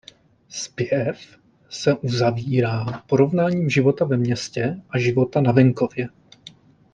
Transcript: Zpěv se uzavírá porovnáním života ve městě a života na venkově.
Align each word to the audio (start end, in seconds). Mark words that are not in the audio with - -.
Zpěv 0.49 1.39
se 1.69 1.93
uzavírá 1.93 2.85
porovnáním 3.07 3.69
života 3.69 4.05
ve 4.05 4.17
městě 4.17 4.81
a 4.89 4.99
života 4.99 5.41
na 5.41 5.51
venkově. 5.51 6.07